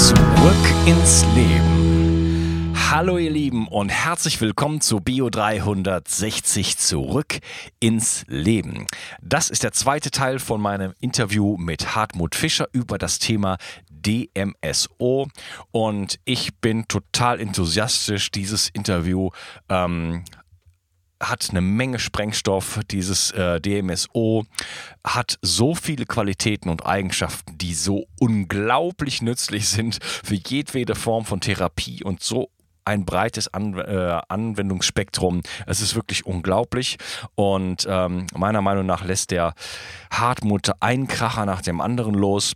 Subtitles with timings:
[0.00, 0.16] Zurück
[0.86, 2.72] ins Leben.
[2.90, 7.40] Hallo ihr Lieben und herzlich willkommen zu Bio 360 Zurück
[7.80, 8.86] ins Leben.
[9.20, 13.58] Das ist der zweite Teil von meinem Interview mit Hartmut Fischer über das Thema
[13.90, 15.28] DMSO
[15.70, 19.28] und ich bin total enthusiastisch, dieses Interview
[19.68, 20.24] ähm,
[21.20, 22.80] hat eine Menge Sprengstoff.
[22.90, 24.44] Dieses äh, DMSO
[25.04, 31.40] hat so viele Qualitäten und Eigenschaften, die so unglaublich nützlich sind für jedwede Form von
[31.40, 32.50] Therapie und so
[32.84, 35.42] ein breites An äh, Anwendungsspektrum.
[35.66, 36.96] Es ist wirklich unglaublich
[37.34, 39.54] und ähm, meiner Meinung nach lässt der
[40.10, 42.54] Hartmut einen Kracher nach dem anderen los.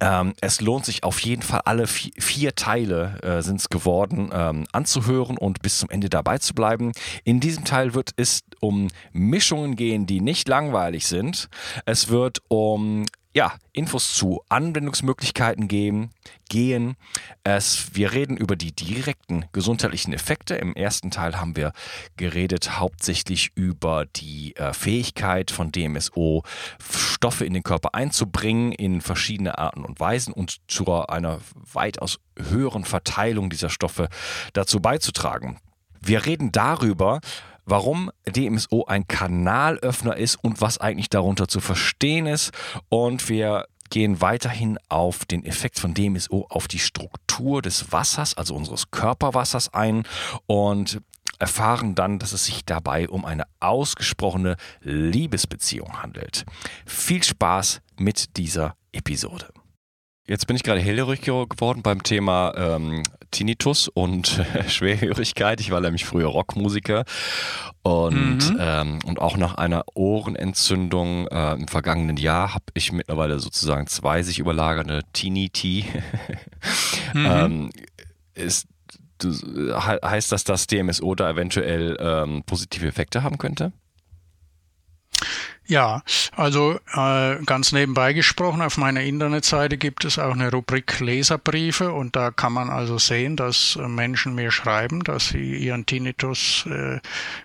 [0.00, 4.30] Ähm, es lohnt sich auf jeden Fall, alle vier, vier Teile äh, sind es geworden,
[4.32, 6.92] ähm, anzuhören und bis zum Ende dabei zu bleiben.
[7.24, 11.48] In diesem Teil wird es um Mischungen gehen, die nicht langweilig sind.
[11.84, 13.06] Es wird um
[13.38, 16.10] ja, Infos zu Anwendungsmöglichkeiten geben,
[16.48, 16.96] gehen.
[17.44, 20.56] Es, wir reden über die direkten gesundheitlichen Effekte.
[20.56, 21.72] Im ersten Teil haben wir
[22.16, 26.42] geredet hauptsächlich über die äh, Fähigkeit von DMSO,
[26.82, 31.38] Stoffe in den Körper einzubringen in verschiedene Arten und Weisen und zu einer
[31.72, 34.08] weitaus höheren Verteilung dieser Stoffe
[34.52, 35.60] dazu beizutragen.
[36.00, 37.20] Wir reden darüber,
[37.68, 42.52] warum DMSO ein Kanalöffner ist und was eigentlich darunter zu verstehen ist.
[42.88, 48.54] Und wir gehen weiterhin auf den Effekt von DMSO auf die Struktur des Wassers, also
[48.54, 50.04] unseres Körperwassers ein
[50.46, 51.00] und
[51.38, 56.44] erfahren dann, dass es sich dabei um eine ausgesprochene Liebesbeziehung handelt.
[56.84, 59.48] Viel Spaß mit dieser Episode.
[60.28, 65.58] Jetzt bin ich gerade hellhörig geworden beim Thema ähm, Tinnitus und äh, Schwerhörigkeit.
[65.58, 67.06] Ich war nämlich früher Rockmusiker
[67.82, 68.58] und, mhm.
[68.60, 74.22] ähm, und auch nach einer Ohrenentzündung äh, im vergangenen Jahr habe ich mittlerweile sozusagen zwei
[74.22, 75.84] sich überlagernde Tinnitus.
[77.14, 77.26] mhm.
[77.26, 77.70] ähm,
[78.34, 78.68] ist,
[79.24, 83.72] heißt das, dass DMSO da eventuell ähm, positive Effekte haben könnte?
[85.68, 86.02] Ja,
[86.38, 92.16] also äh, ganz nebenbei gesprochen, auf meiner Internetseite gibt es auch eine Rubrik Leserbriefe und
[92.16, 97.00] da kann man also sehen, dass äh, Menschen mir schreiben, dass sie ihren Tinnitus, äh,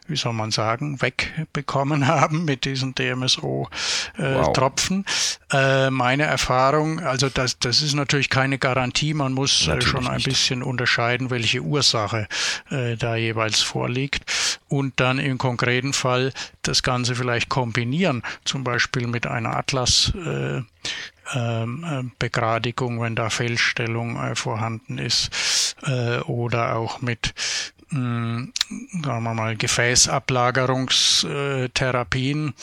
[0.07, 5.01] wie soll man sagen, wegbekommen haben mit diesen DMSO-Tropfen.
[5.01, 5.03] Äh,
[5.51, 5.59] wow.
[5.59, 10.15] Äh, meine Erfahrung, also das, das ist natürlich keine Garantie, man muss äh, schon ein
[10.15, 10.25] nicht.
[10.25, 12.27] bisschen unterscheiden, welche Ursache
[12.69, 14.23] da jeweils vorliegt
[14.67, 20.13] und dann im konkreten Fall das Ganze vielleicht kombinieren kombinieren, zum Beispiel mit einer Atlas.
[20.15, 20.61] Äh,
[21.33, 27.33] ähm, äh, Begradigung, wenn da Fehlstellung äh, vorhanden ist, äh, oder auch mit
[27.89, 28.53] mh, mm,
[29.03, 32.53] sagen wir mal, Gefäßablagerungstherapien,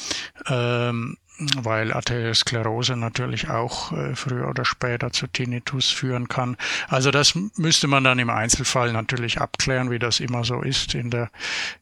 [0.48, 1.16] ähm,
[1.62, 6.56] weil Arteriosklerose natürlich auch äh, früher oder später zu Tinnitus führen kann.
[6.88, 11.10] Also das müsste man dann im Einzelfall natürlich abklären, wie das immer so ist in
[11.10, 11.30] der,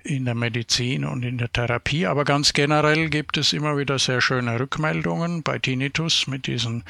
[0.04, 2.06] in der Medizin und in der Therapie.
[2.06, 6.84] Aber ganz generell gibt es immer wieder sehr schöne Rückmeldungen bei Tinnitus mit diesen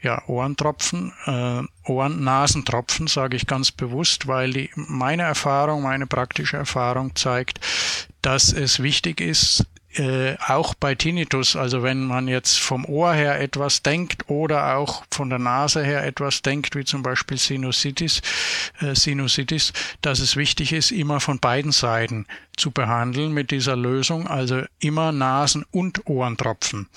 [0.00, 7.16] ja, Ohrentropfen, äh, Ohren-Nasentropfen, sage ich ganz bewusst, weil die, meine Erfahrung, meine praktische Erfahrung
[7.16, 7.60] zeigt,
[8.22, 13.40] dass es wichtig ist, äh, auch bei Tinnitus, also wenn man jetzt vom Ohr her
[13.40, 18.20] etwas denkt oder auch von der Nase her etwas denkt, wie zum Beispiel Sinusitis,
[18.80, 19.72] äh, Sinusitis,
[20.02, 22.26] dass es wichtig ist, immer von beiden Seiten
[22.56, 26.88] zu behandeln mit dieser Lösung, also immer Nasen- und Ohrentropfen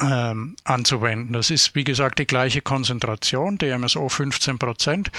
[0.00, 1.32] ähm, anzuwenden.
[1.32, 5.10] Das ist, wie gesagt, die gleiche Konzentration, DMSO 15 Prozent,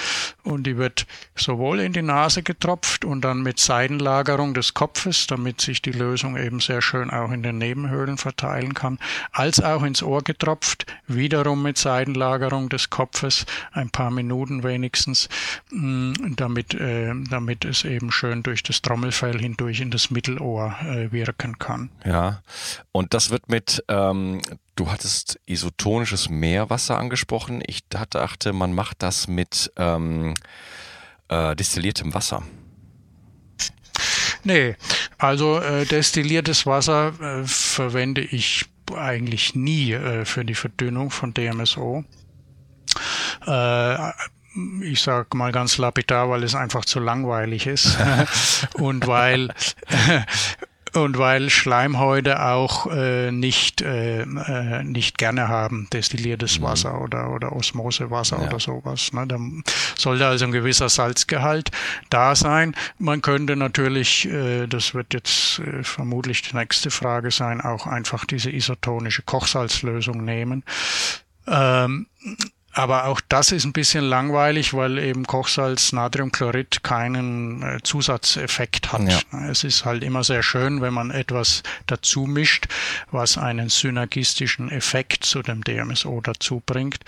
[0.42, 5.60] und die wird sowohl in die Nase getropft und dann mit Seitenlagerung des Kopfes, damit
[5.60, 8.98] sich die Lösung eben sehr schön auch in den Nebenhöhlen verteilen kann,
[9.32, 15.28] als auch ins Ohr getropft, wiederum mit Seitenlagerung des Kopfes, ein paar Minuten wenigstens,
[15.70, 21.10] mm, damit, äh, damit es eben schön durch das Trommelfell hindurch in das Mittelohr äh,
[21.12, 21.88] wirken kann.
[22.04, 22.42] Ja,
[22.92, 24.40] und das wird mit ähm
[24.76, 27.62] Du hattest isotonisches Meerwasser angesprochen.
[27.66, 30.34] Ich dachte, man macht das mit ähm,
[31.28, 32.42] äh, destilliertem Wasser.
[34.44, 34.76] Nee,
[35.16, 42.04] also äh, destilliertes Wasser äh, verwende ich eigentlich nie äh, für die Verdünnung von DMSO.
[43.46, 44.10] Äh,
[44.82, 47.96] ich sage mal ganz lapidar, weil es einfach zu langweilig ist
[48.74, 49.48] und weil
[50.96, 56.64] und weil Schleimhäute auch äh, nicht, äh, äh, nicht gerne haben, destilliertes mhm.
[56.64, 58.48] Wasser oder, oder Osmosewasser ja.
[58.48, 59.12] oder sowas.
[59.12, 59.26] Ne?
[59.26, 59.38] Da
[59.96, 61.70] sollte also ein gewisser Salzgehalt
[62.10, 62.74] da sein.
[62.98, 68.24] Man könnte natürlich, äh, das wird jetzt äh, vermutlich die nächste Frage sein, auch einfach
[68.24, 70.64] diese isotonische Kochsalzlösung nehmen.
[71.46, 72.06] Ähm,
[72.76, 79.02] aber auch das ist ein bisschen langweilig, weil eben Kochsalz Natriumchlorid keinen äh, Zusatzeffekt hat.
[79.08, 79.48] Ja.
[79.48, 82.66] Es ist halt immer sehr schön, wenn man etwas dazu mischt,
[83.10, 86.98] was einen synergistischen Effekt zu dem DMSO dazu bringt.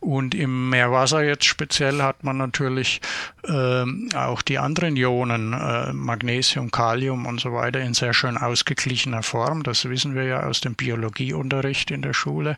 [0.00, 3.02] Und im Meerwasser jetzt speziell hat man natürlich
[3.46, 9.22] ähm, auch die anderen Ionen, äh, Magnesium, Kalium und so weiter in sehr schön ausgeglichener
[9.22, 9.62] Form.
[9.62, 12.56] Das wissen wir ja aus dem Biologieunterricht in der Schule.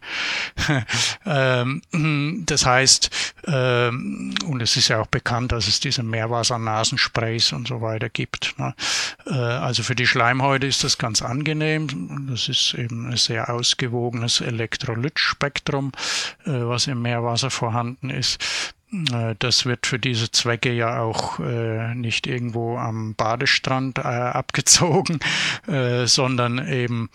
[1.26, 1.82] ähm,
[2.46, 3.10] das das heißt,
[3.46, 8.54] ähm, und es ist ja auch bekannt, dass es diese Meerwasser-Nasensprays und so weiter gibt.
[8.58, 8.74] Ne?
[9.26, 12.26] Äh, also für die Schleimhäute ist das ganz angenehm.
[12.28, 15.92] Das ist eben ein sehr ausgewogenes Elektrolytspektrum,
[16.44, 18.42] äh, was im Meerwasser vorhanden ist.
[18.92, 25.20] Äh, das wird für diese Zwecke ja auch äh, nicht irgendwo am Badestrand äh, abgezogen,
[25.66, 27.08] äh, sondern eben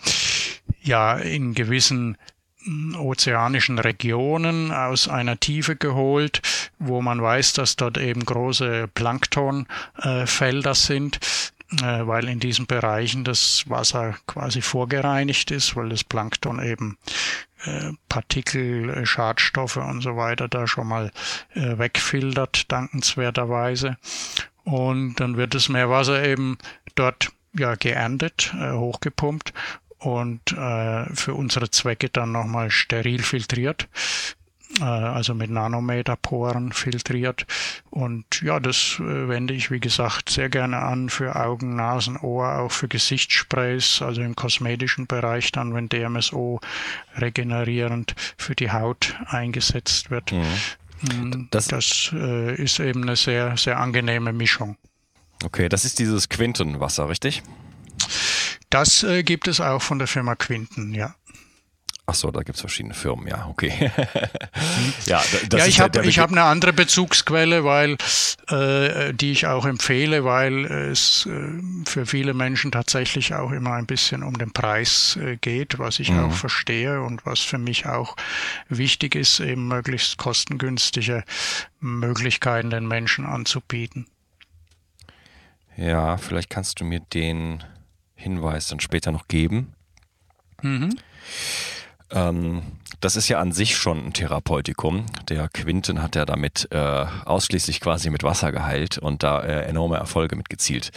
[0.82, 2.16] ja in gewissen
[2.96, 6.42] ozeanischen Regionen aus einer Tiefe geholt,
[6.78, 11.18] wo man weiß, dass dort eben große Planktonfelder sind,
[11.82, 16.98] äh, weil in diesen Bereichen das Wasser quasi vorgereinigt ist, weil das Plankton eben
[17.64, 21.10] äh, Partikel, äh, Schadstoffe und so weiter da schon mal
[21.54, 23.96] wegfiltert, dankenswerterweise.
[24.64, 26.58] Und dann wird das Meerwasser eben
[26.96, 29.52] dort ja geerntet, hochgepumpt
[29.98, 33.88] und äh, für unsere Zwecke dann nochmal steril filtriert,
[34.80, 37.46] äh, also mit Nanometerporen filtriert.
[37.90, 42.58] Und ja, das äh, wende ich, wie gesagt, sehr gerne an für Augen, Nasen, Ohr,
[42.58, 46.60] auch für Gesichtssprays, also im kosmetischen Bereich dann, wenn DMSO
[47.16, 50.32] regenerierend für die Haut eingesetzt wird.
[50.32, 50.44] Mhm.
[51.02, 54.76] Mm, das, das äh, ist eben eine sehr, sehr angenehme Mischung.
[55.44, 57.42] Okay, das ist dieses Quintenwasser, richtig?
[58.70, 61.14] Das äh, gibt es auch von der Firma Quinten, ja.
[62.08, 63.72] Ach so, da gibt es verschiedene Firmen, ja, okay.
[65.06, 65.20] ja,
[65.52, 67.96] ja, ich habe hab eine andere Bezugsquelle, weil
[68.48, 73.86] äh, die ich auch empfehle, weil es äh, für viele Menschen tatsächlich auch immer ein
[73.86, 76.26] bisschen um den Preis äh, geht, was ich mhm.
[76.26, 78.14] auch verstehe und was für mich auch
[78.68, 81.24] wichtig ist, eben möglichst kostengünstige
[81.80, 84.06] Möglichkeiten den Menschen anzubieten.
[85.76, 87.64] Ja, vielleicht kannst du mir den
[88.16, 89.74] Hinweis dann später noch geben.
[90.62, 90.98] Mhm.
[92.10, 92.62] Ähm,
[93.00, 95.06] das ist ja an sich schon ein Therapeutikum.
[95.28, 99.96] Der Quinten hat ja damit äh, ausschließlich quasi mit Wasser geheilt und da äh, enorme
[99.96, 100.92] Erfolge mitgezielt.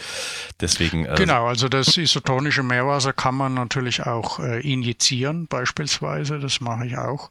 [0.60, 1.04] Deswegen.
[1.04, 6.38] Äh, genau, also das isotonische Meerwasser kann man natürlich auch äh, injizieren, beispielsweise.
[6.38, 7.30] Das mache ich auch.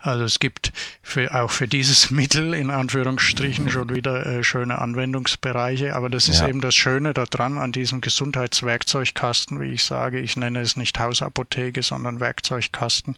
[0.00, 0.72] Also es gibt
[1.02, 5.96] für, auch für dieses Mittel in Anführungsstrichen schon wieder äh, schöne Anwendungsbereiche.
[5.96, 6.48] Aber das ist ja.
[6.48, 10.20] eben das Schöne daran an diesem Gesundheitswerkzeugkasten, wie ich sage.
[10.20, 13.16] Ich nenne es nicht Hausapotheke, sondern Werkzeugkasten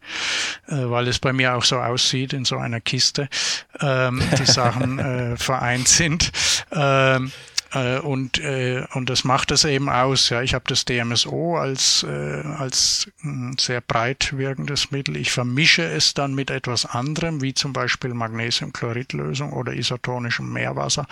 [0.69, 3.29] äh, weil es bei mir auch so aussieht in so einer Kiste,
[3.81, 4.99] ähm, die Sachen
[5.33, 6.31] äh, vereint sind.
[6.71, 7.33] Ähm,
[7.73, 10.29] äh, und, äh, und das macht es eben aus.
[10.29, 15.17] Ja, ich habe das DMSO als, äh, als hm, sehr breit wirkendes Mittel.
[15.17, 21.07] Ich vermische es dann mit etwas anderem, wie zum Beispiel Magnesiumchloridlösung oder isotonischem Meerwasser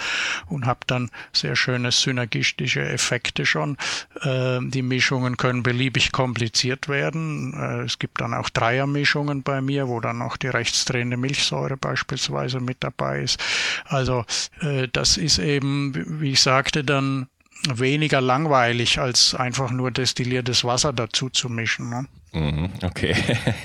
[0.47, 3.77] und habe dann sehr schöne synergistische Effekte schon.
[4.23, 7.55] Äh, die Mischungen können beliebig kompliziert werden.
[7.55, 12.61] Äh, es gibt dann auch Dreiermischungen bei mir, wo dann noch die rechtsdrehende Milchsäure beispielsweise
[12.61, 13.43] mit dabei ist.
[13.87, 14.25] Also
[14.61, 17.29] äh, das ist eben, wie ich sage, sagte, dann
[17.69, 21.91] weniger langweilig, als einfach nur destilliertes Wasser dazu zu mischen.
[21.91, 22.07] Ne?
[22.33, 23.15] Mhm, okay.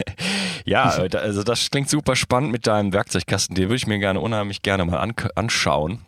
[0.66, 3.56] ja, äh, also das klingt super spannend mit deinem Werkzeugkasten.
[3.56, 6.06] Den würde ich mir gerne unheimlich gerne mal an anschauen.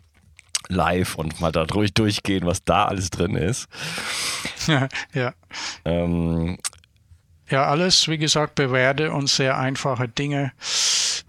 [0.68, 3.66] Live und mal da ruhig durchgehen, was da alles drin ist.
[4.68, 4.88] ja.
[5.14, 5.32] ja.
[5.84, 6.58] Ähm,
[7.50, 10.52] ja, alles, wie gesagt, bewährte und sehr einfache Dinge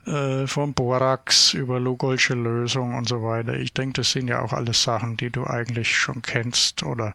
[0.05, 3.53] äh, vom Borax über Lugolsche Lösung und so weiter.
[3.53, 7.13] Ich denke, das sind ja auch alles Sachen, die du eigentlich schon kennst oder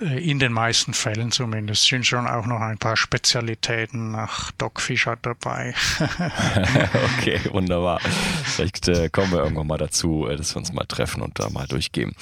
[0.00, 1.82] äh, in den meisten Fällen zumindest.
[1.82, 5.74] Es sind schon auch noch ein paar Spezialitäten nach Doc Fischer dabei.
[7.18, 8.00] okay, wunderbar.
[8.44, 11.50] Vielleicht äh, kommen wir irgendwann mal dazu, äh, dass wir uns mal treffen und da
[11.50, 12.14] mal durchgehen.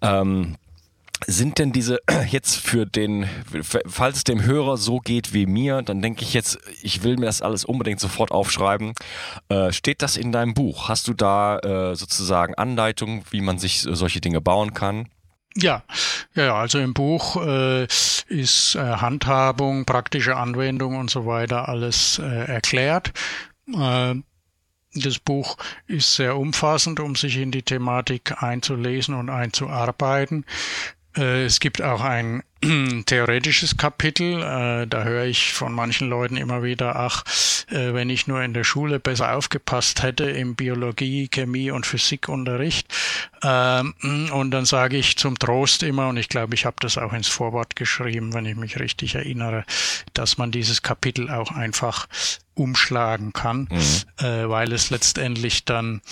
[0.00, 0.56] Ähm,
[1.26, 3.28] sind denn diese jetzt für den,
[3.86, 7.26] falls es dem Hörer so geht wie mir, dann denke ich jetzt, ich will mir
[7.26, 8.94] das alles unbedingt sofort aufschreiben.
[9.48, 10.88] Äh, steht das in deinem Buch?
[10.88, 15.08] Hast du da äh, sozusagen Anleitungen, wie man sich solche Dinge bauen kann?
[15.56, 15.84] Ja,
[16.34, 17.84] ja, also im Buch äh,
[18.26, 23.12] ist äh, Handhabung, praktische Anwendung und so weiter alles äh, erklärt.
[23.72, 24.16] Äh,
[24.94, 25.56] das Buch
[25.86, 30.44] ist sehr umfassend, um sich in die Thematik einzulesen und einzuarbeiten.
[31.16, 32.42] Äh, es gibt auch ein
[33.06, 34.42] theoretisches Kapitel.
[34.42, 37.24] Äh, da höre ich von manchen Leuten immer wieder, ach,
[37.70, 42.92] äh, wenn ich nur in der Schule besser aufgepasst hätte im Biologie, Chemie und Physikunterricht.
[43.42, 43.94] Ähm,
[44.32, 47.28] und dann sage ich zum Trost immer, und ich glaube, ich habe das auch ins
[47.28, 49.64] Vorwort geschrieben, wenn ich mich richtig erinnere,
[50.14, 52.06] dass man dieses Kapitel auch einfach
[52.54, 54.48] umschlagen kann, mhm.
[54.48, 56.02] weil es letztendlich dann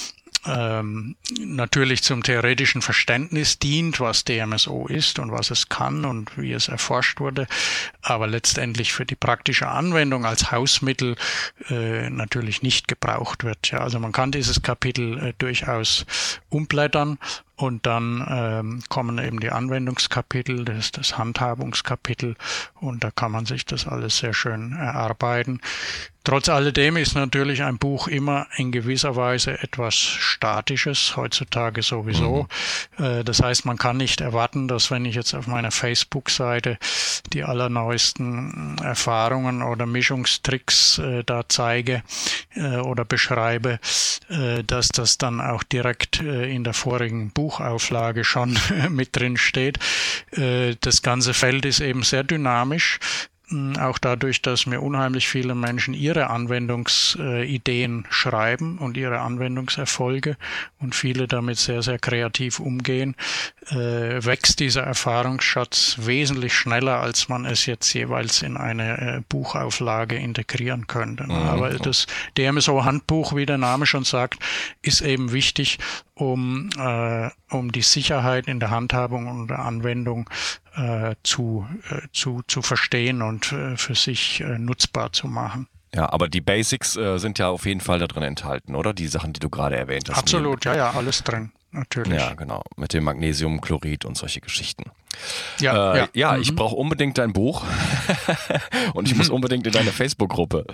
[0.44, 6.52] ähm, natürlich zum theoretischen Verständnis dient, was DMSO ist und was es kann und wie
[6.52, 7.46] es erforscht wurde,
[8.02, 11.16] aber letztendlich für die praktische Anwendung als Hausmittel
[11.68, 13.70] äh, natürlich nicht gebraucht wird.
[13.70, 16.06] Ja, also man kann dieses Kapitel äh, durchaus
[16.48, 17.18] umblättern
[17.56, 22.34] und dann ähm, kommen eben die Anwendungskapitel, das ist das Handhabungskapitel
[22.80, 25.60] und da kann man sich das alles sehr schön erarbeiten.
[26.24, 32.46] Trotz alledem ist natürlich ein Buch immer in gewisser Weise etwas Statisches, heutzutage sowieso.
[32.98, 33.04] Mhm.
[33.04, 36.78] Äh, das heißt, man kann nicht erwarten, dass wenn ich jetzt auf meiner Facebook-Seite
[37.32, 42.02] die allerneuesten Erfahrungen oder Mischungstricks äh, da zeige
[42.54, 43.80] äh, oder beschreibe,
[44.66, 49.78] dass das dann auch direkt in der vorigen Buchauflage schon mit drin steht.
[50.80, 52.98] Das ganze Feld ist eben sehr dynamisch
[53.78, 60.36] auch dadurch, dass mir unheimlich viele Menschen ihre Anwendungsideen schreiben und ihre Anwendungserfolge
[60.78, 63.14] und viele damit sehr, sehr kreativ umgehen,
[63.70, 70.16] äh, wächst dieser Erfahrungsschatz wesentlich schneller, als man es jetzt jeweils in eine äh, Buchauflage
[70.16, 71.24] integrieren könnte.
[71.24, 71.30] Mhm.
[71.32, 72.06] Aber das
[72.38, 74.38] DMSO-Handbuch, wie der Name schon sagt,
[74.82, 75.78] ist eben wichtig,
[76.14, 80.28] um, äh, um die Sicherheit in der Handhabung und der Anwendung
[80.74, 85.68] äh, zu, äh, zu, zu verstehen und äh, für sich äh, nutzbar zu machen.
[85.94, 88.94] Ja, aber die Basics äh, sind ja auf jeden Fall da drin enthalten, oder?
[88.94, 90.18] Die Sachen, die du gerade erwähnt hast.
[90.18, 92.18] Absolut, ja, ja, alles drin, natürlich.
[92.18, 92.62] Ja, genau.
[92.76, 94.84] Mit dem Magnesiumchlorid und solche Geschichten.
[95.60, 96.08] Ja, äh, ja.
[96.14, 96.42] ja mhm.
[96.42, 97.64] ich brauche unbedingt dein Buch
[98.94, 100.66] und ich muss unbedingt in deine Facebook-Gruppe.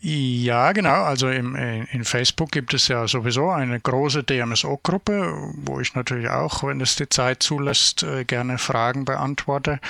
[0.00, 1.02] Ja, genau.
[1.02, 6.30] Also im, äh, in Facebook gibt es ja sowieso eine große DMSO-Gruppe, wo ich natürlich
[6.30, 9.80] auch, wenn es die Zeit zulässt, äh, gerne Fragen beantworte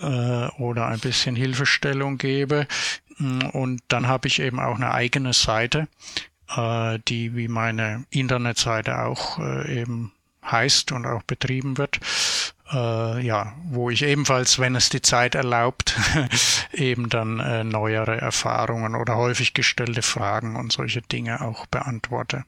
[0.00, 2.66] äh, oder ein bisschen Hilfestellung gebe.
[3.18, 5.88] Mm, und dann habe ich eben auch eine eigene Seite,
[7.08, 10.12] die wie meine Internetseite auch eben
[10.44, 12.00] heißt und auch betrieben wird
[12.72, 15.96] äh, ja, wo ich ebenfalls, wenn es die Zeit erlaubt,
[16.72, 22.44] eben dann äh, neuere Erfahrungen oder häufig gestellte Fragen und solche Dinge auch beantworte.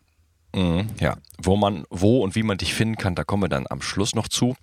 [0.54, 3.66] Mhm, ja, wo man, wo und wie man dich finden kann, da kommen wir dann
[3.68, 4.56] am Schluss noch zu.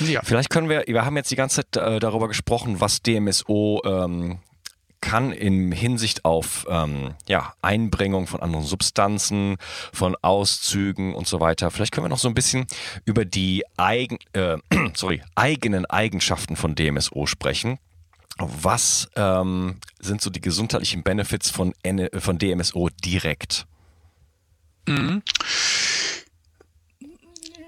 [0.00, 0.20] Ja.
[0.22, 4.38] Vielleicht können wir, wir haben jetzt die ganze Zeit äh, darüber gesprochen, was DMSO ähm,
[5.04, 9.56] kann in Hinsicht auf ähm, ja, Einbringung von anderen Substanzen,
[9.92, 11.70] von Auszügen und so weiter.
[11.70, 12.66] Vielleicht können wir noch so ein bisschen
[13.04, 14.56] über die eigen, äh,
[14.94, 17.78] sorry, eigenen Eigenschaften von DMSO sprechen.
[18.38, 21.74] Was ähm, sind so die gesundheitlichen Benefits von,
[22.18, 23.66] von DMSO direkt?
[24.88, 25.22] Mhm.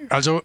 [0.08, 0.42] Also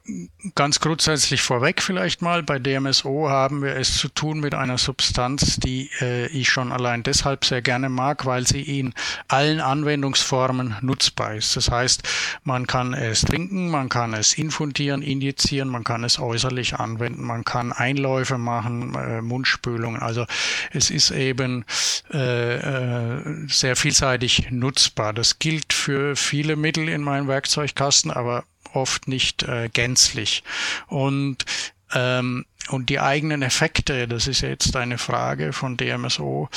[0.55, 5.57] ganz grundsätzlich vorweg vielleicht mal, bei DMSO haben wir es zu tun mit einer Substanz,
[5.57, 8.93] die äh, ich schon allein deshalb sehr gerne mag, weil sie in
[9.27, 11.55] allen Anwendungsformen nutzbar ist.
[11.55, 12.03] Das heißt,
[12.43, 17.43] man kann es trinken, man kann es infundieren, injizieren, man kann es äußerlich anwenden, man
[17.43, 20.01] kann Einläufe machen, äh, Mundspülungen.
[20.01, 20.25] Also
[20.71, 21.65] es ist eben
[22.11, 25.13] äh, äh sehr vielseitig nutzbar.
[25.13, 30.43] Das gilt für viele Mittel in meinem Werkzeugkasten, aber oft nicht äh, gänzlich.
[30.87, 31.45] Und
[31.93, 36.47] ähm, und die eigenen Effekte, das ist jetzt eine Frage von DMSO,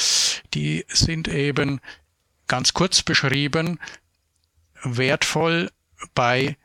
[0.53, 1.81] die sind eben
[2.47, 3.79] ganz kurz beschrieben
[4.83, 5.71] wertvoll
[6.15, 6.57] bei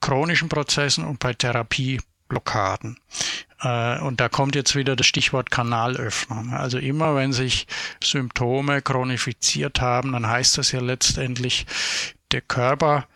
[0.00, 2.98] chronischen Prozessen und bei Therapieblockaden.
[3.60, 6.52] Äh, und da kommt jetzt wieder das Stichwort Kanalöffnung.
[6.52, 7.66] Also immer wenn sich
[8.02, 11.66] Symptome chronifiziert haben, dann heißt das ja letztendlich,
[12.32, 13.06] der Körper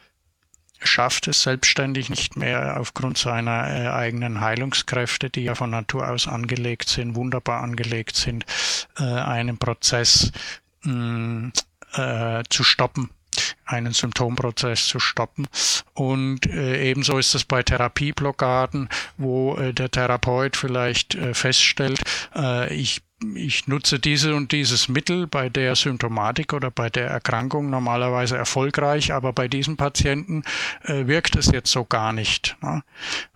[0.80, 6.28] schafft es selbstständig nicht mehr aufgrund seiner äh, eigenen Heilungskräfte, die ja von Natur aus
[6.28, 8.44] angelegt sind, wunderbar angelegt sind,
[8.98, 10.32] äh, einen Prozess
[10.82, 11.48] mm,
[11.94, 13.10] äh, zu stoppen.
[13.64, 15.46] einen Symptomprozess zu stoppen.
[15.94, 22.00] Und äh, ebenso ist es bei Therapieblockaden, wo äh, der Therapeut vielleicht äh, feststellt,
[22.70, 23.02] ich
[23.34, 29.12] ich nutze diese und dieses Mittel bei der Symptomatik oder bei der Erkrankung normalerweise erfolgreich,
[29.12, 30.44] aber bei diesem Patienten
[30.84, 32.56] äh, wirkt es jetzt so gar nicht.
[32.62, 32.82] Ne?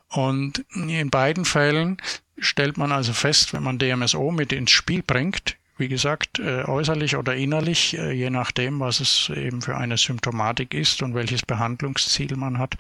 [0.08, 1.96] Und in beiden Fällen
[2.38, 7.16] stellt man also fest, wenn man DMSO mit ins Spiel bringt, wie gesagt, äh, äußerlich
[7.16, 12.36] oder innerlich, äh, je nachdem, was es eben für eine Symptomatik ist und welches Behandlungsziel
[12.36, 12.76] man hat,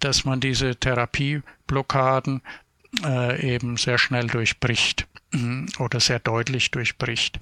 [0.00, 2.42] dass man diese Therapieblockaden
[3.04, 7.38] äh, eben sehr schnell durchbricht mhm, oder sehr deutlich durchbricht.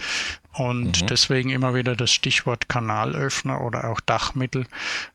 [0.52, 1.07] Und mhm.
[1.07, 4.66] deswegen immer wieder das Stichwort Kanalöffner oder auch Dachmittel.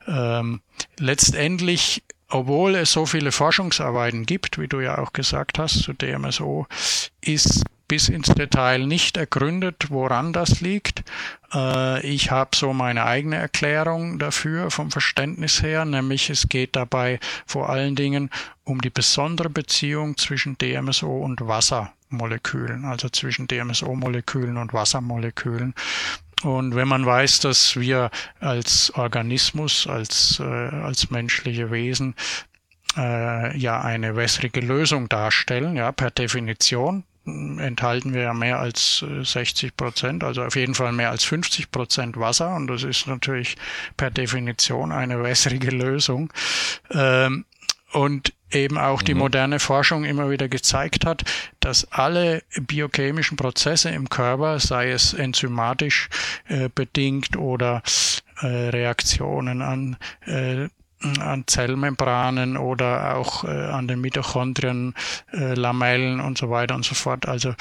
[0.07, 0.61] Ähm,
[0.97, 6.65] letztendlich obwohl es so viele Forschungsarbeiten gibt, wie du ja auch gesagt hast, zu DMSO,
[7.21, 11.03] ist bis ins Detail nicht ergründet, woran das liegt.
[11.53, 17.19] Äh, ich habe so meine eigene Erklärung dafür vom Verständnis her, nämlich es geht dabei
[17.45, 18.29] vor allen Dingen
[18.63, 25.75] um die besondere Beziehung zwischen DMSO und Wassermolekülen, also zwischen DMSO-Molekülen und Wassermolekülen.
[26.43, 32.15] Und wenn man weiß, dass wir als Organismus, als, äh, als menschliche Wesen
[32.97, 39.63] äh, ja eine wässrige Lösung darstellen, ja, per Definition, enthalten wir ja mehr als 60
[39.63, 43.55] äh, Prozent, also auf jeden Fall mehr als 50 Prozent Wasser und das ist natürlich
[43.97, 46.31] per Definition eine wässrige Lösung.
[46.91, 47.45] Ähm,
[47.91, 49.21] und eben auch die mhm.
[49.21, 51.23] moderne Forschung immer wieder gezeigt hat,
[51.61, 56.09] dass alle biochemischen Prozesse im Körper, sei es enzymatisch
[56.47, 57.81] äh, bedingt oder
[58.41, 59.97] äh, Reaktionen an
[61.19, 64.93] an Zellmembranen oder auch äh, an den Mitochondrien,
[65.33, 67.27] äh, Lamellen und so weiter und so fort.
[67.27, 67.53] Also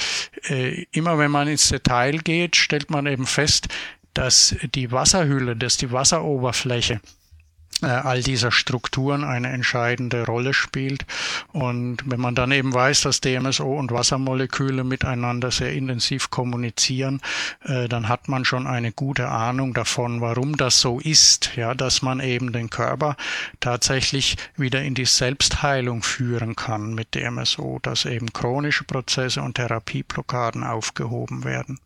[0.49, 3.69] äh, immer wenn man ins Detail geht, stellt man eben fest,
[4.15, 7.01] dass die Wasserhülle, dass die Wasseroberfläche
[7.85, 11.05] all dieser Strukturen eine entscheidende Rolle spielt.
[11.53, 17.21] Und wenn man dann eben weiß, dass DMSO und Wassermoleküle miteinander sehr intensiv kommunizieren,
[17.65, 22.03] äh, dann hat man schon eine gute Ahnung davon, warum das so ist, ja, dass
[22.03, 23.17] man eben den Körper
[23.61, 30.65] tatsächlich wieder in die Selbstheilung führen kann mit DMSO, dass eben chronische Prozesse und Therapieblockaden
[30.65, 31.79] aufgehoben werden.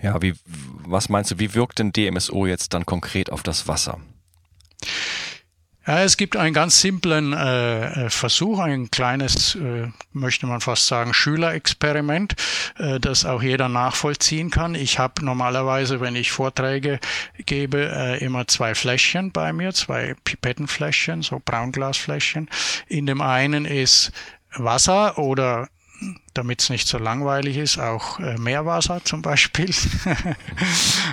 [0.00, 3.98] Ja, wie, was meinst du, wie wirkt denn DMSO jetzt dann konkret auf das Wasser?
[5.88, 10.86] Ja, es gibt einen ganz simplen äh, äh, Versuch, ein kleines, äh, möchte man fast
[10.86, 12.34] sagen, Schülerexperiment,
[12.76, 14.74] äh, das auch jeder nachvollziehen kann.
[14.74, 17.00] Ich habe normalerweise, wenn ich Vorträge
[17.38, 22.50] gebe, äh, immer zwei Fläschchen bei mir, zwei Pipettenfläschchen, so Braunglasfläschchen.
[22.88, 24.12] In dem einen ist
[24.56, 25.70] Wasser oder
[26.34, 29.74] damit es nicht so langweilig ist, auch äh, Meerwasser zum Beispiel.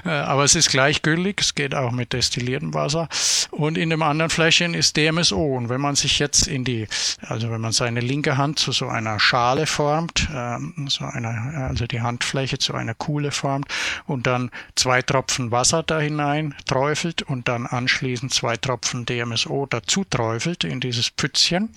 [0.06, 3.08] Äh, aber es ist gleichgültig, es geht auch mit destilliertem Wasser.
[3.52, 5.56] Und in dem anderen Fläschchen ist DMSO.
[5.56, 6.88] Und wenn man sich jetzt in die,
[7.22, 11.88] also wenn man seine linke Hand zu so einer Schale formt, ähm, so einer, also
[11.88, 13.68] die Handfläche zu einer Kuhle formt
[14.06, 20.04] und dann zwei Tropfen Wasser da hinein träufelt und dann anschließend zwei Tropfen DMSO dazu
[20.04, 21.70] träufelt in dieses Pfützchen,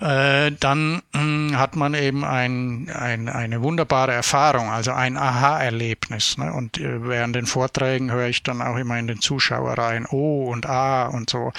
[0.00, 2.57] äh, dann mh, hm, hat man eben ein
[2.90, 6.38] ein, eine wunderbare Erfahrung, also ein Aha-Erlebnis.
[6.38, 6.52] Ne?
[6.52, 10.66] Und äh, während den Vorträgen höre ich dann auch immer in den Zuschauereien O und
[10.66, 11.52] A und so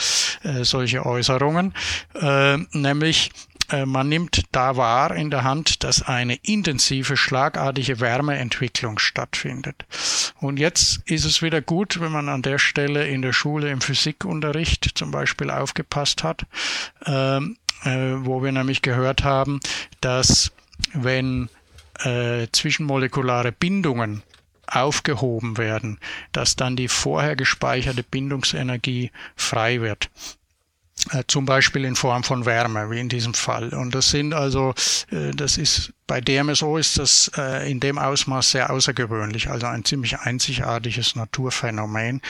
[0.43, 1.73] äh, solche Äußerungen,
[2.21, 3.31] äh, nämlich
[3.71, 9.85] äh, man nimmt da wahr in der Hand, dass eine intensive, schlagartige Wärmeentwicklung stattfindet.
[10.39, 13.81] Und jetzt ist es wieder gut, wenn man an der Stelle in der Schule im
[13.81, 16.45] Physikunterricht zum Beispiel aufgepasst hat,
[17.05, 19.59] ähm, äh, wo wir nämlich gehört haben,
[20.01, 20.51] dass
[20.93, 21.49] wenn
[22.03, 24.23] äh, zwischenmolekulare Bindungen
[24.67, 25.99] aufgehoben werden,
[26.31, 30.09] dass dann die vorher gespeicherte Bindungsenergie frei wird.
[31.11, 33.69] Äh, zum Beispiel in Form von Wärme, wie in diesem Fall.
[33.69, 34.73] Und das sind also,
[35.11, 39.85] äh, das ist bei DMSO ist das äh, in dem Ausmaß sehr außergewöhnlich, also ein
[39.85, 42.21] ziemlich einzigartiges Naturphänomen.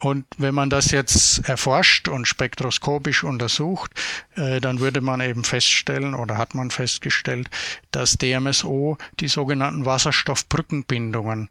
[0.00, 3.92] Und wenn man das jetzt erforscht und spektroskopisch untersucht,
[4.34, 7.50] dann würde man eben feststellen oder hat man festgestellt,
[7.92, 11.50] dass DMSO die sogenannten Wasserstoffbrückenbindungen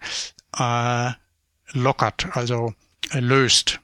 [1.72, 2.74] lockert, also
[3.14, 3.80] löst.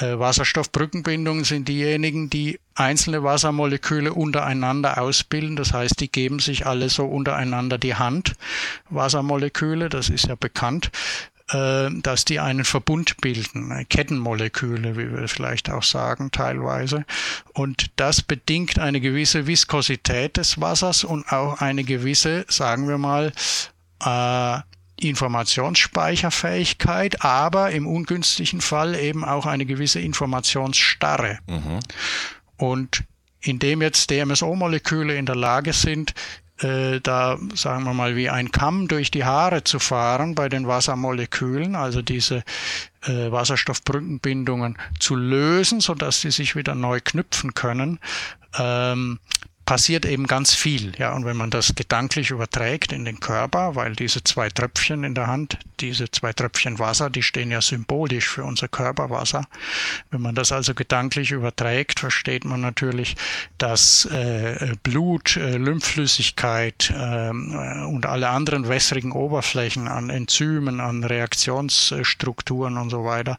[0.00, 5.56] Äh, Wasserstoffbrückenbindungen sind diejenigen, die einzelne Wassermoleküle untereinander ausbilden.
[5.56, 8.34] Das heißt, die geben sich alle so untereinander die Hand.
[8.88, 10.90] Wassermoleküle, das ist ja bekannt,
[11.50, 17.04] äh, dass die einen Verbund bilden, äh, Kettenmoleküle, wie wir vielleicht auch sagen teilweise.
[17.52, 23.32] Und das bedingt eine gewisse Viskosität des Wassers und auch eine gewisse, sagen wir mal,
[25.00, 31.38] Informationsspeicherfähigkeit, aber im ungünstigen Fall eben auch eine gewisse Informationsstarre.
[31.46, 31.80] Mhm.
[32.56, 33.04] Und
[33.40, 36.14] indem jetzt DMSO-Moleküle in der Lage sind,
[36.62, 40.66] äh, da sagen wir mal wie ein Kamm durch die Haare zu fahren bei den
[40.66, 42.42] Wassermolekülen, also diese
[43.02, 47.98] äh, Wasserstoffbrückenbindungen zu lösen, sodass sie sich wieder neu knüpfen können,
[48.58, 49.18] ähm,
[49.70, 50.94] passiert eben ganz viel.
[50.98, 55.14] Ja, und wenn man das gedanklich überträgt in den Körper, weil diese zwei Tröpfchen in
[55.14, 59.44] der Hand, diese zwei Tröpfchen Wasser, die stehen ja symbolisch für unser Körperwasser.
[60.10, 63.14] Wenn man das also gedanklich überträgt, versteht man natürlich,
[63.58, 72.76] dass äh, Blut, äh, Lymphflüssigkeit äh, und alle anderen wässrigen Oberflächen an Enzymen, an Reaktionsstrukturen
[72.76, 73.38] und so weiter,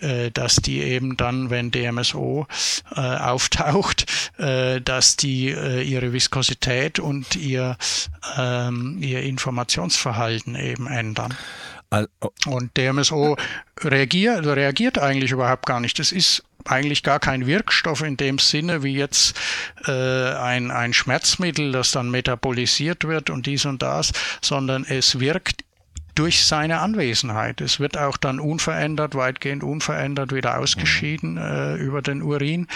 [0.00, 2.46] äh, dass die eben dann, wenn DMSO
[2.94, 4.04] äh, auftaucht,
[4.36, 7.76] äh, dass die äh, ihre Viskosität und ihr,
[8.36, 11.34] ähm, ihr Informationsverhalten eben ändern.
[11.90, 12.28] Oh.
[12.46, 13.36] Und DMSO
[13.80, 15.98] reagiert, reagiert eigentlich überhaupt gar nicht.
[15.98, 19.38] Das ist eigentlich gar kein Wirkstoff in dem Sinne wie jetzt
[19.86, 25.64] äh, ein, ein Schmerzmittel, das dann metabolisiert wird und dies und das, sondern es wirkt
[26.14, 27.60] durch seine Anwesenheit.
[27.60, 32.66] Es wird auch dann unverändert, weitgehend unverändert wieder ausgeschieden äh, über den Urin.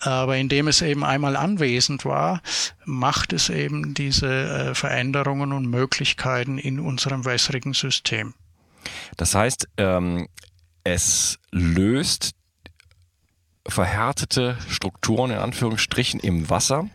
[0.00, 2.42] Aber indem es eben einmal anwesend war,
[2.84, 8.34] macht es eben diese äh, Veränderungen und Möglichkeiten in unserem wässrigen System.
[9.16, 10.28] Das heißt, ähm,
[10.84, 12.34] es löst
[13.66, 16.88] verhärtete Strukturen in Anführungsstrichen im Wasser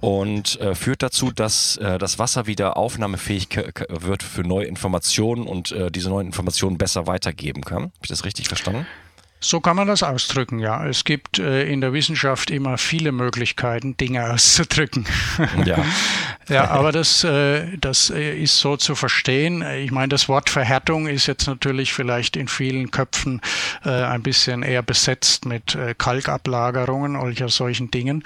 [0.00, 3.48] und äh, führt dazu, dass äh, das Wasser wieder aufnahmefähig
[3.88, 7.84] wird für neue Informationen und äh, diese neuen Informationen besser weitergeben kann.
[7.84, 8.86] Habe ich das richtig verstanden?
[9.44, 10.86] So kann man das ausdrücken, ja.
[10.86, 15.04] Es gibt äh, in der Wissenschaft immer viele Möglichkeiten, Dinge auszudrücken.
[15.64, 15.84] Ja,
[16.48, 19.62] ja aber das, äh, das äh, ist so zu verstehen.
[19.78, 23.40] Ich meine, das Wort Verhärtung ist jetzt natürlich vielleicht in vielen Köpfen
[23.84, 28.22] äh, ein bisschen eher besetzt mit äh, Kalkablagerungen oder solchen Dingen.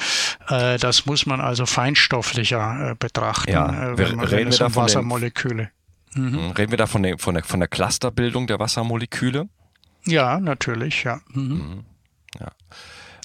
[0.49, 4.77] Äh, das muss man also feinstofflicher äh, betrachten, ja, äh, wenn, man, wenn es um
[4.77, 5.71] Wassermoleküle.
[6.15, 6.51] Mhm.
[6.51, 9.49] Reden wir da von der, von der, von der Clusterbildung der Wassermoleküle?
[10.07, 11.21] Ja, natürlich, ja.
[11.33, 11.43] Mhm.
[11.43, 11.85] mhm.
[12.41, 12.53] ja.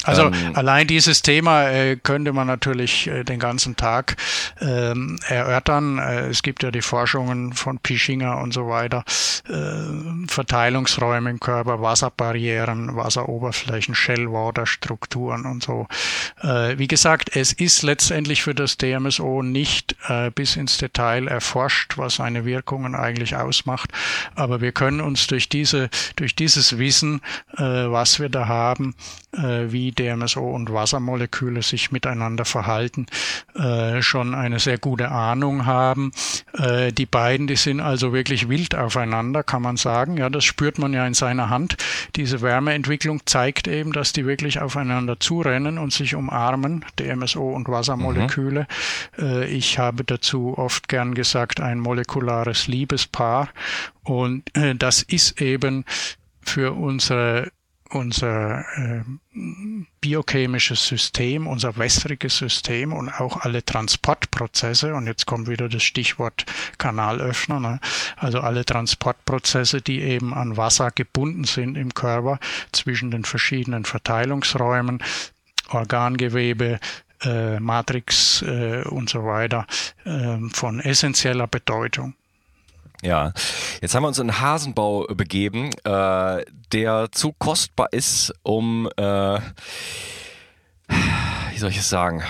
[0.03, 4.15] Also ähm, allein dieses Thema äh, könnte man natürlich äh, den ganzen Tag
[4.59, 5.99] ähm, erörtern.
[5.99, 9.03] Äh, es gibt ja die Forschungen von Pischinger und so weiter.
[9.47, 15.87] Äh, Verteilungsräume im Körper, Wasserbarrieren, Wasseroberflächen, Shellwater-Strukturen und so.
[16.41, 21.97] Äh, wie gesagt, es ist letztendlich für das DMSO nicht äh, bis ins Detail erforscht,
[21.97, 23.91] was seine Wirkungen eigentlich ausmacht.
[24.35, 27.21] Aber wir können uns durch diese, durch dieses Wissen,
[27.57, 28.95] was wir da haben,
[29.31, 33.05] wie DMSO und Wassermoleküle sich miteinander verhalten,
[33.55, 36.11] äh, schon eine sehr gute Ahnung haben.
[36.53, 40.17] Äh, die beiden, die sind also wirklich wild aufeinander, kann man sagen.
[40.17, 41.77] Ja, das spürt man ja in seiner Hand.
[42.15, 48.67] Diese Wärmeentwicklung zeigt eben, dass die wirklich aufeinander zurennen und sich umarmen, DMSO und Wassermoleküle.
[49.17, 49.25] Mhm.
[49.25, 53.49] Äh, ich habe dazu oft gern gesagt, ein molekulares Liebespaar.
[54.03, 55.85] Und äh, das ist eben
[56.41, 57.51] für unsere
[57.93, 59.03] unser äh,
[60.01, 66.45] biochemisches System, unser wässriges System und auch alle Transportprozesse, und jetzt kommt wieder das Stichwort
[66.77, 67.79] Kanalöffner, ne?
[68.17, 72.39] also alle Transportprozesse, die eben an Wasser gebunden sind im Körper
[72.71, 75.03] zwischen den verschiedenen Verteilungsräumen,
[75.69, 76.79] Organgewebe,
[77.23, 79.67] äh, Matrix äh, und so weiter,
[80.05, 82.15] äh, von essentieller Bedeutung.
[83.01, 83.33] Ja,
[83.81, 89.39] jetzt haben wir uns in den Hasenbau begeben, äh, der zu kostbar ist, um äh,
[91.61, 92.23] soll ich es sagen?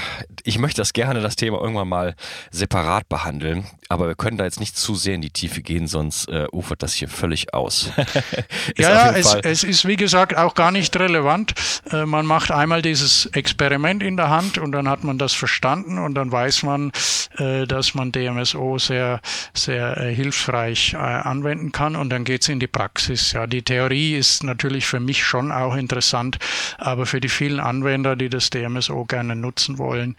[0.43, 2.15] Ich möchte das gerne, das Thema irgendwann mal
[2.51, 6.30] separat behandeln, aber wir können da jetzt nicht zu sehr in die Tiefe gehen, sonst
[6.30, 7.91] äh, ufert das hier völlig aus.
[8.77, 11.54] ja, es, es, ist wie gesagt auch gar nicht relevant.
[11.91, 15.97] Äh, man macht einmal dieses Experiment in der Hand und dann hat man das verstanden
[15.97, 16.91] und dann weiß man,
[17.38, 19.21] äh, dass man DMSO sehr,
[19.54, 23.34] sehr äh, hilfreich äh, anwenden kann und dann geht es in die Praxis.
[23.34, 26.38] Ja, die Theorie ist natürlich für mich schon auch interessant,
[26.77, 30.15] aber für die vielen Anwender, die das DMSO gerne nutzen wollen,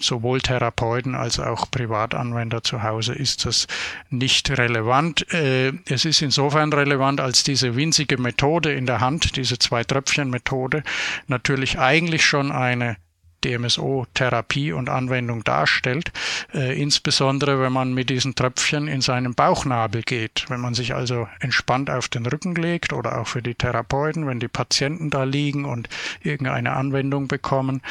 [0.00, 3.66] sowohl Therapeuten als auch Privatanwender zu Hause, ist das
[4.10, 5.32] nicht relevant.
[5.32, 10.82] Äh, es ist insofern relevant, als diese winzige Methode in der Hand, diese Zwei-Tröpfchen-Methode,
[11.26, 12.96] natürlich eigentlich schon eine
[13.44, 16.12] DMSO-Therapie und Anwendung darstellt,
[16.54, 20.46] äh, insbesondere wenn man mit diesen Tröpfchen in seinen Bauchnabel geht.
[20.48, 24.40] Wenn man sich also entspannt auf den Rücken legt oder auch für die Therapeuten, wenn
[24.40, 25.88] die Patienten da liegen und
[26.22, 27.82] irgendeine Anwendung bekommen,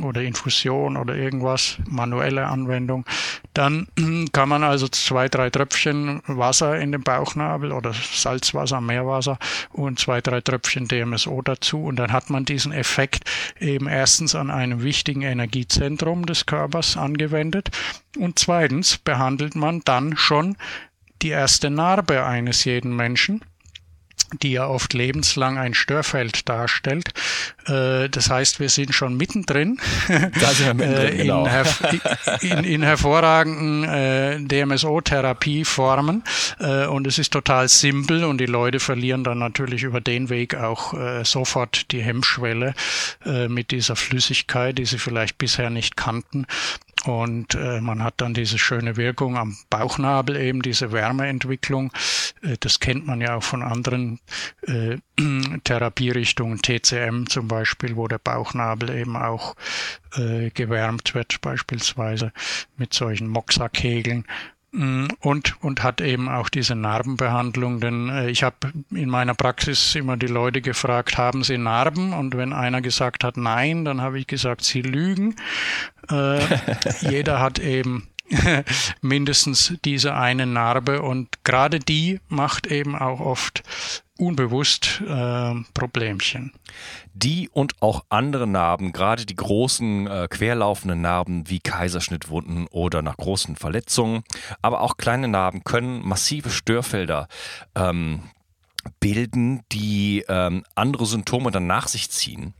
[0.00, 3.04] oder Infusion oder irgendwas, manuelle Anwendung,
[3.54, 3.88] dann
[4.32, 9.38] kann man also zwei, drei Tröpfchen Wasser in den Bauchnabel oder Salzwasser, Meerwasser
[9.70, 13.24] und zwei, drei Tröpfchen DMSO dazu und dann hat man diesen Effekt
[13.60, 17.70] eben erstens an einem wichtigen Energiezentrum des Körpers angewendet
[18.18, 20.56] und zweitens behandelt man dann schon
[21.22, 23.42] die erste Narbe eines jeden Menschen
[24.40, 27.12] die ja oft lebenslang ein Störfeld darstellt.
[27.66, 31.48] Äh, das heißt, wir sind schon mittendrin, mittendrin äh, in, genau.
[32.40, 36.22] in, in, hervorragenden äh, DMSO-Therapieformen.
[36.90, 40.94] und es ist total simpel und die Leute verlieren dann natürlich über den Weg auch
[41.24, 42.74] sofort die Hemmschwelle
[43.48, 46.46] mit dieser Flüssigkeit, die sie vielleicht bisher nicht kannten.
[47.04, 51.92] Und äh, man hat dann diese schöne Wirkung am Bauchnabel, eben diese Wärmeentwicklung.
[52.42, 54.20] Äh, das kennt man ja auch von anderen
[54.66, 54.98] äh,
[55.64, 59.54] Therapierichtungen, TCM zum Beispiel, wo der Bauchnabel eben auch
[60.16, 62.32] äh, gewärmt wird, beispielsweise
[62.76, 64.24] mit solchen Moxa-Kegeln.
[64.74, 69.94] Mm, und, und hat eben auch diese Narbenbehandlung, denn äh, ich habe in meiner Praxis
[69.94, 72.14] immer die Leute gefragt, haben sie Narben?
[72.14, 75.36] Und wenn einer gesagt hat nein, dann habe ich gesagt, sie lügen.
[76.10, 76.40] Äh,
[77.00, 78.08] jeder hat eben
[79.00, 83.62] mindestens diese eine Narbe und gerade die macht eben auch oft
[84.18, 86.52] unbewusst äh, Problemchen.
[87.12, 93.16] Die und auch andere Narben, gerade die großen äh, querlaufenden Narben wie Kaiserschnittwunden oder nach
[93.16, 94.22] großen Verletzungen,
[94.60, 97.28] aber auch kleine Narben können massive Störfelder
[97.74, 98.22] ähm,
[99.00, 102.54] bilden, die ähm, andere Symptome dann nach sich ziehen.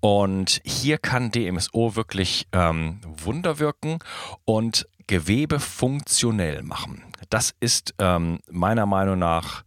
[0.00, 3.98] Und hier kann DMSO wirklich ähm, Wunder wirken
[4.44, 7.04] und Gewebe funktionell machen.
[7.30, 9.64] Das ist ähm, meiner Meinung nach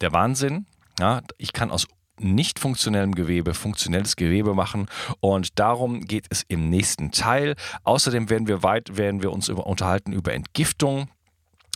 [0.00, 0.66] der Wahnsinn.
[0.98, 1.86] Ja, ich kann aus
[2.18, 4.86] nicht funktionellem Gewebe funktionelles Gewebe machen
[5.20, 7.56] und darum geht es im nächsten Teil.
[7.84, 11.10] Außerdem werden wir weit werden wir uns über, unterhalten über Entgiftung.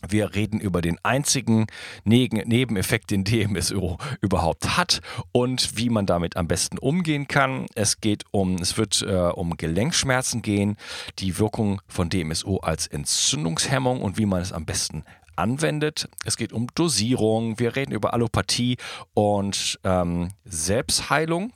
[0.09, 1.67] Wir reden über den einzigen
[2.05, 5.01] Nebeneffekt, den DMSO überhaupt hat
[5.33, 7.67] und wie man damit am besten umgehen kann.
[7.75, 10.77] Es geht um, es wird äh, um Gelenkschmerzen gehen,
[11.19, 15.05] die Wirkung von DMSO als Entzündungshemmung und wie man es am besten
[15.37, 16.09] anwendet.
[16.25, 17.59] Es geht um Dosierung.
[17.59, 18.77] Wir reden über Allopathie
[19.15, 21.53] und ähm, Selbstheilung.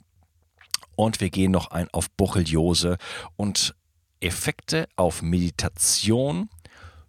[0.95, 2.97] Und wir gehen noch ein auf Borreliose
[3.35, 3.75] und
[4.21, 6.49] Effekte auf Meditation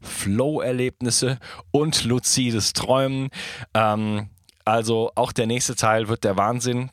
[0.01, 1.39] Flow-Erlebnisse
[1.71, 3.29] und luzides Träumen.
[3.75, 4.29] Ähm,
[4.65, 6.91] also auch der nächste Teil wird der Wahnsinn.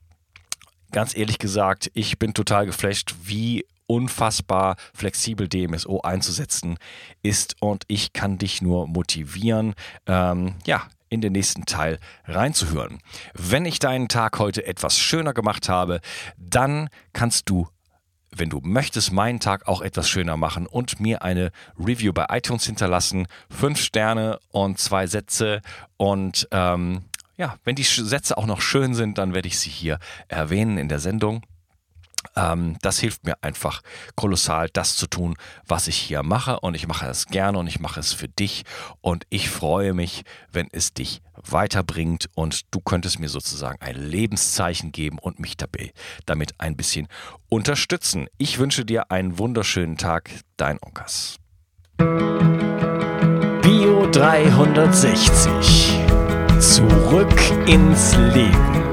[0.92, 6.78] Ganz ehrlich gesagt, ich bin total geflasht, wie unfassbar flexibel DMSO einzusetzen
[7.22, 9.74] ist und ich kann dich nur motivieren,
[10.08, 13.00] ähm, ja, in den nächsten Teil reinzuhören.
[13.34, 16.00] Wenn ich deinen Tag heute etwas schöner gemacht habe,
[16.38, 17.68] dann kannst du
[18.36, 22.65] wenn du möchtest, meinen Tag auch etwas schöner machen und mir eine Review bei iTunes
[22.65, 23.28] hinterlassen.
[23.50, 25.62] Fünf Sterne und zwei Sätze.
[25.98, 27.04] Und ähm,
[27.38, 30.89] ja, wenn die Sätze auch noch schön sind, dann werde ich sie hier erwähnen in
[30.89, 31.43] der Sendung.
[32.36, 33.82] Ähm, das hilft mir einfach
[34.16, 35.36] kolossal, das zu tun,
[35.68, 36.60] was ich hier mache.
[36.60, 38.64] Und ich mache es gerne und ich mache es für dich.
[39.02, 44.92] Und ich freue mich, wenn es dich weiterbringt und du könntest mir sozusagen ein Lebenszeichen
[44.92, 45.92] geben und mich dabei
[46.26, 47.08] damit ein bisschen
[47.50, 48.28] unterstützen.
[48.38, 51.38] Ich wünsche dir einen wunderschönen Tag, dein Onkas.
[53.62, 56.00] Bio 360.
[56.60, 58.92] Zurück ins Leben.